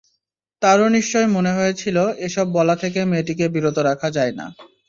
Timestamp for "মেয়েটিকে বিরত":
3.05-3.77